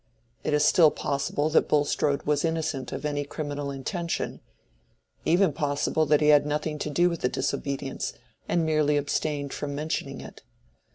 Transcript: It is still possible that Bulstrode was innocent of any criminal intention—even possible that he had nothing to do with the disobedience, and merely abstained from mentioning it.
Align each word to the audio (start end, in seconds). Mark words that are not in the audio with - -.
It 0.43 0.55
is 0.55 0.65
still 0.65 0.89
possible 0.89 1.51
that 1.51 1.67
Bulstrode 1.67 2.23
was 2.23 2.43
innocent 2.43 2.91
of 2.91 3.05
any 3.05 3.23
criminal 3.23 3.69
intention—even 3.69 5.53
possible 5.53 6.07
that 6.07 6.21
he 6.21 6.29
had 6.29 6.43
nothing 6.43 6.79
to 6.79 6.89
do 6.89 7.07
with 7.07 7.21
the 7.21 7.29
disobedience, 7.29 8.13
and 8.49 8.65
merely 8.65 8.97
abstained 8.97 9.53
from 9.53 9.75
mentioning 9.75 10.19
it. 10.19 10.41